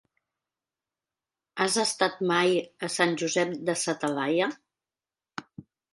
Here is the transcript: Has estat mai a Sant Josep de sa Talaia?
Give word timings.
Has 1.65 1.77
estat 1.83 2.17
mai 2.33 2.57
a 2.89 2.89
Sant 2.97 3.13
Josep 3.23 3.53
de 3.69 3.79
sa 3.83 3.99
Talaia? 4.05 4.49